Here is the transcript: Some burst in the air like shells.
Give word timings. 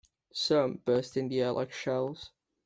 Some 0.33 0.81
burst 0.83 1.15
in 1.15 1.27
the 1.27 1.41
air 1.41 1.51
like 1.51 1.71
shells. 1.71 2.31